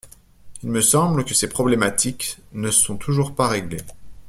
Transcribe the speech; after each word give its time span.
Il 0.63 0.69
me 0.71 0.81
semble 0.81 1.23
que 1.25 1.35
ces 1.35 1.47
problématiques 1.47 2.39
ne 2.53 2.71
sont 2.71 2.97
toujours 2.97 3.35
pas 3.35 3.47
réglées. 3.47 3.85